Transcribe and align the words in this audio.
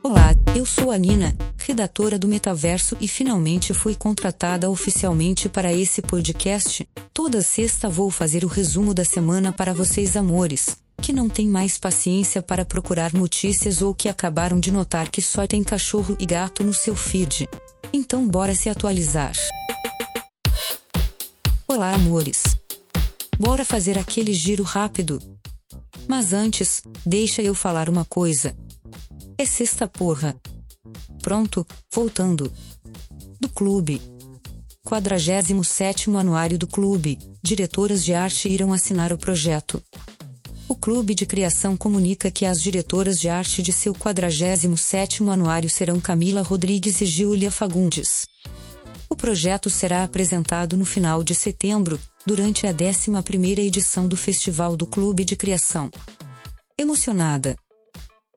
Olá, 0.00 0.32
eu 0.54 0.64
sou 0.64 0.92
a 0.92 0.96
Nina, 0.96 1.36
redatora 1.56 2.18
do 2.18 2.28
Metaverso 2.28 2.96
e 3.00 3.08
finalmente 3.08 3.74
fui 3.74 3.96
contratada 3.96 4.70
oficialmente 4.70 5.48
para 5.48 5.72
esse 5.72 6.00
podcast. 6.00 6.88
Toda 7.12 7.42
sexta 7.42 7.88
vou 7.88 8.08
fazer 8.08 8.44
o 8.44 8.48
resumo 8.48 8.94
da 8.94 9.04
semana 9.04 9.52
para 9.52 9.74
vocês, 9.74 10.16
amores, 10.16 10.76
que 11.02 11.12
não 11.12 11.28
têm 11.28 11.48
mais 11.48 11.78
paciência 11.78 12.40
para 12.40 12.64
procurar 12.64 13.12
notícias 13.12 13.82
ou 13.82 13.92
que 13.92 14.08
acabaram 14.08 14.60
de 14.60 14.70
notar 14.70 15.10
que 15.10 15.20
só 15.20 15.46
tem 15.46 15.64
cachorro 15.64 16.16
e 16.20 16.24
gato 16.24 16.62
no 16.62 16.72
seu 16.72 16.94
feed. 16.94 17.48
Então, 17.92 18.26
bora 18.26 18.54
se 18.54 18.68
atualizar. 18.68 19.32
Olá, 21.66 21.92
amores. 21.92 22.56
Bora 23.36 23.64
fazer 23.64 23.98
aquele 23.98 24.32
giro 24.32 24.62
rápido. 24.62 25.20
Mas 26.06 26.32
antes, 26.32 26.82
deixa 27.04 27.42
eu 27.42 27.54
falar 27.54 27.88
uma 27.88 28.04
coisa. 28.04 28.56
É 29.40 29.44
sexta 29.44 29.86
porra. 29.86 30.34
Pronto, 31.22 31.64
voltando. 31.94 32.52
Do 33.40 33.48
clube. 33.48 34.02
47 34.84 36.10
Anuário 36.10 36.58
do 36.58 36.66
Clube. 36.66 37.16
Diretoras 37.40 38.04
de 38.04 38.12
arte 38.12 38.48
irão 38.48 38.72
assinar 38.72 39.12
o 39.12 39.18
projeto. 39.18 39.80
O 40.68 40.74
Clube 40.74 41.14
de 41.14 41.24
Criação 41.24 41.76
comunica 41.76 42.32
que 42.32 42.44
as 42.44 42.60
diretoras 42.60 43.20
de 43.20 43.28
arte 43.28 43.62
de 43.62 43.72
seu 43.72 43.94
47 43.94 45.22
Anuário 45.22 45.70
serão 45.70 46.00
Camila 46.00 46.42
Rodrigues 46.42 47.00
e 47.00 47.06
Giulia 47.06 47.52
Fagundes. 47.52 48.26
O 49.08 49.14
projeto 49.14 49.70
será 49.70 50.02
apresentado 50.02 50.76
no 50.76 50.84
final 50.84 51.22
de 51.22 51.34
setembro, 51.34 51.96
durante 52.26 52.66
a 52.66 52.74
11ª 52.74 53.58
edição 53.60 54.08
do 54.08 54.16
Festival 54.16 54.76
do 54.76 54.84
Clube 54.84 55.24
de 55.24 55.36
Criação. 55.36 55.88
Emocionada. 56.76 57.56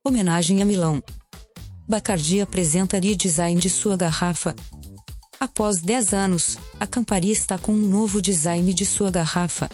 Homenagem 0.04 0.64
a 0.64 0.66
Milão. 0.66 1.00
Bacardi 1.88 2.42
apresenta 2.42 3.00
redesign 3.00 3.62
de 3.62 3.70
sua 3.70 3.96
garrafa. 3.96 4.56
Após 5.40 5.80
10 5.80 6.14
anos, 6.14 6.58
a 6.80 6.88
Campari 6.88 7.30
está 7.30 7.56
com 7.56 7.72
um 7.72 7.88
novo 7.88 8.20
design 8.20 8.74
de 8.74 8.84
sua 8.84 9.12
garrafa. 9.12 9.70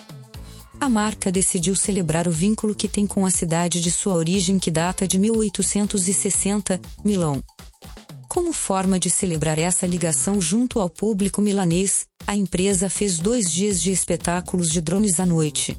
A 0.81 0.89
marca 0.89 1.31
decidiu 1.31 1.77
celebrar 1.77 2.27
o 2.27 2.31
vínculo 2.31 2.75
que 2.75 2.89
tem 2.89 3.07
com 3.07 3.25
a 3.25 3.31
cidade 3.31 3.79
de 3.79 3.89
sua 3.89 4.15
origem 4.15 4.59
que 4.59 4.69
data 4.69 5.07
de 5.07 5.17
1860, 5.17 6.77
Milão. 7.05 7.41
Como 8.27 8.51
forma 8.51 8.99
de 8.99 9.09
celebrar 9.09 9.57
essa 9.57 9.87
ligação 9.87 10.41
junto 10.41 10.81
ao 10.81 10.89
público 10.89 11.41
milanês, 11.41 12.05
a 12.27 12.35
empresa 12.35 12.89
fez 12.89 13.17
dois 13.17 13.49
dias 13.49 13.81
de 13.81 13.93
espetáculos 13.93 14.69
de 14.69 14.81
drones 14.81 15.21
à 15.21 15.25
noite. 15.25 15.77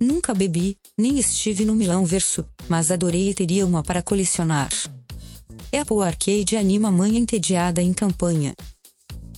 Nunca 0.00 0.34
bebi, 0.34 0.76
nem 0.98 1.18
estive 1.18 1.64
no 1.64 1.74
Milão 1.74 2.04
Verso, 2.04 2.44
mas 2.68 2.90
adorei 2.90 3.30
e 3.30 3.34
teria 3.34 3.66
uma 3.66 3.82
para 3.82 4.02
colecionar. 4.02 4.68
Apple 5.72 6.02
Arcade 6.02 6.56
anima 6.56 6.90
mãe 6.90 7.16
entediada 7.16 7.80
em 7.80 7.92
campanha. 7.92 8.54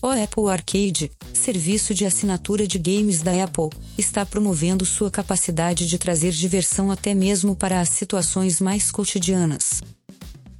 O 0.03 0.07
Apple 0.09 0.49
Arcade, 0.49 1.11
serviço 1.33 1.93
de 1.93 2.05
assinatura 2.05 2.67
de 2.67 2.79
games 2.79 3.21
da 3.23 3.43
Apple, 3.43 3.71
está 3.97 4.25
promovendo 4.25 4.85
sua 4.85 5.11
capacidade 5.11 5.87
de 5.87 5.99
trazer 5.99 6.33
diversão 6.33 6.91
até 6.91 7.15
mesmo 7.15 7.57
para 7.57 7.81
as 7.81 7.89
situações 7.89 8.61
mais 8.61 8.91
cotidianas. 8.91 9.81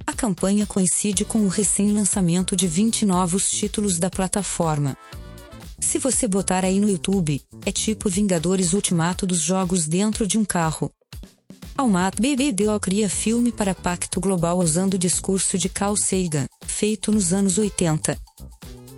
A 0.05 0.13
campanha 0.13 0.65
coincide 0.65 1.23
com 1.23 1.39
o 1.39 1.47
recém-lançamento 1.47 2.55
de 2.55 2.67
20 2.67 3.05
novos 3.05 3.49
títulos 3.49 3.97
da 3.97 4.09
plataforma. 4.09 4.97
Se 5.79 5.97
você 5.97 6.27
botar 6.27 6.65
aí 6.65 6.79
no 6.79 6.89
YouTube, 6.89 7.41
é 7.69 7.71
tipo 7.71 8.09
Vingadores 8.09 8.73
Ultimato 8.73 9.27
dos 9.27 9.39
jogos 9.39 9.85
dentro 9.85 10.25
de 10.25 10.39
um 10.39 10.43
carro. 10.43 10.91
Almat 11.77 12.15
BBDO 12.19 12.79
cria 12.81 13.07
filme 13.07 13.51
para 13.51 13.75
Pacto 13.75 14.19
Global 14.19 14.57
usando 14.57 14.95
o 14.95 14.97
discurso 14.97 15.55
de 15.55 15.69
Carl 15.69 15.95
Sagan, 15.95 16.47
feito 16.65 17.11
nos 17.11 17.31
anos 17.31 17.59
80. 17.59 18.19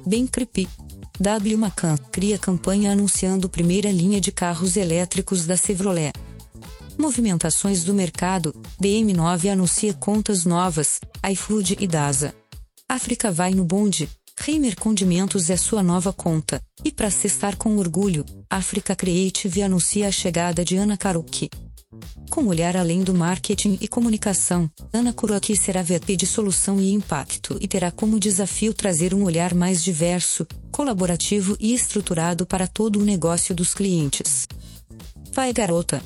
Bem 0.07 0.25
creepy. 0.25 0.69
W. 1.19 1.57
Macan 1.57 1.97
cria 2.13 2.38
campanha 2.38 2.94
anunciando 2.94 3.50
primeira 3.50 3.91
linha 3.91 4.22
de 4.22 4.31
carros 4.31 4.78
elétricos 4.78 5.46
da 5.46 5.57
Chevrolet. 5.57 6.13
Movimentações 6.97 7.84
do 7.84 7.94
mercado, 7.94 8.56
DM9 8.81 9.51
anuncia 9.51 9.94
contas 9.94 10.46
novas, 10.46 11.01
iFood 11.29 11.75
e 11.78 11.85
Daza. 11.85 12.34
África 12.88 13.31
vai 13.31 13.51
no 13.53 13.66
bonde, 13.66 14.09
Reimer 14.44 14.75
Condimentos 14.75 15.52
é 15.52 15.56
sua 15.56 15.84
nova 15.84 16.12
conta. 16.12 16.59
E 16.84 16.91
para 16.91 17.12
cestar 17.12 17.56
com 17.56 17.78
orgulho, 17.78 18.25
África 18.50 18.96
Creative 18.96 19.62
anuncia 19.62 20.07
a 20.07 20.12
chegada 20.12 20.66
de 20.66 20.75
Ana 20.78 20.97
Karuki. 20.97 21.47
Com 22.28 22.47
olhar 22.47 22.75
além 22.75 23.03
do 23.03 23.13
marketing 23.13 23.78
e 23.79 23.88
comunicação, 23.88 24.68
Ana 24.91 25.13
Kuroki 25.13 25.56
será 25.56 25.84
VP 25.84 26.16
de 26.16 26.25
solução 26.25 26.81
e 26.81 26.91
impacto 26.91 27.56
e 27.62 27.68
terá 27.68 27.91
como 27.91 28.19
desafio 28.19 28.74
trazer 28.74 29.13
um 29.13 29.25
olhar 29.25 29.53
mais 29.53 29.84
diverso, 29.84 30.47
colaborativo 30.72 31.56
e 31.59 31.72
estruturado 31.72 32.44
para 32.44 32.66
todo 32.66 33.00
o 33.00 33.06
negócio 33.06 33.53
dos 33.53 33.75
clientes. 33.75 34.47
Vai 35.31 35.53
garota! 35.53 36.02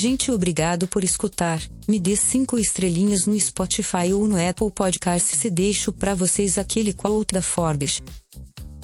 Gente, 0.00 0.30
obrigado 0.30 0.86
por 0.86 1.02
escutar. 1.02 1.60
Me 1.88 1.98
dê 1.98 2.14
cinco 2.14 2.56
estrelinhas 2.56 3.26
no 3.26 3.36
Spotify 3.36 4.12
ou 4.12 4.28
no 4.28 4.36
Apple 4.36 4.70
Podcasts 4.70 5.36
se 5.36 5.50
deixo 5.50 5.92
para 5.92 6.14
vocês 6.14 6.56
aquele 6.56 6.92
quote 6.92 7.34
da 7.34 7.42
Forbes. 7.42 8.00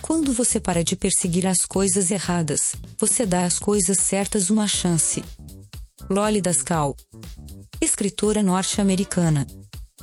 Quando 0.03 0.33
você 0.33 0.59
para 0.59 0.83
de 0.83 0.97
perseguir 0.97 1.47
as 1.47 1.65
coisas 1.65 2.11
erradas, 2.11 2.75
você 2.99 3.25
dá 3.25 3.45
às 3.45 3.61
coisas 3.61 3.99
certas 3.99 4.51
uma 4.51 4.67
chance. 4.67 5.23
Loli 6.11 6.41
Dascal. 6.41 6.97
Escritora 7.81 8.43
norte-americana. 8.43 9.47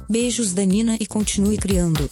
Beijos 0.09 0.53
da 0.53 0.63
Nina 0.63 0.95
e 0.97 1.05
continue 1.05 1.57
criando. 1.57 2.09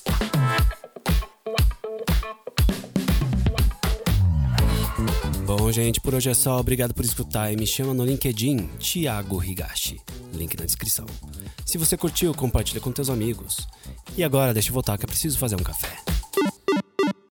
Bom, 5.49 5.71
gente, 5.71 5.99
por 5.99 6.13
hoje 6.13 6.29
é 6.29 6.33
só. 6.35 6.59
Obrigado 6.59 6.93
por 6.93 7.03
escutar 7.03 7.51
e 7.51 7.57
me 7.57 7.65
chama 7.65 7.91
no 7.91 8.05
LinkedIn 8.05 8.69
Thiago 8.77 9.43
Higashi. 9.43 9.99
Link 10.31 10.55
na 10.55 10.63
descrição. 10.63 11.07
Se 11.65 11.75
você 11.75 11.97
curtiu, 11.97 12.35
compartilha 12.35 12.79
com 12.79 12.91
teus 12.91 13.09
amigos. 13.09 13.67
E 14.15 14.23
agora, 14.23 14.53
deixa 14.53 14.69
eu 14.69 14.73
voltar 14.73 14.95
que 14.99 15.05
eu 15.05 15.09
preciso 15.09 15.39
fazer 15.39 15.55
um 15.55 15.63
café. 15.63 16.08